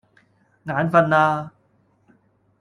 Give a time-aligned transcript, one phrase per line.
[0.65, 1.51] 眼訓喇